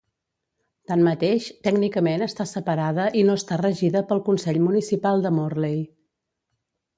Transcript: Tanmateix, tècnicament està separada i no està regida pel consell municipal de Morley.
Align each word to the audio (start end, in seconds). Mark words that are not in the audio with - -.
Tanmateix, 0.91 1.49
tècnicament 1.67 2.23
està 2.27 2.47
separada 2.53 3.05
i 3.19 3.21
no 3.27 3.35
està 3.41 3.59
regida 3.61 4.03
pel 4.13 4.23
consell 4.31 4.59
municipal 4.65 5.23
de 5.27 5.35
Morley. 5.39 5.79